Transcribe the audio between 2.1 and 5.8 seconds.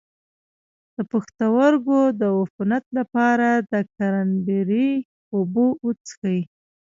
د عفونت لپاره د کرینبیري اوبه